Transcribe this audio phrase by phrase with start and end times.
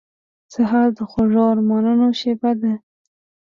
[0.53, 2.73] سهار د خوږو ارمانونو شېبه ده.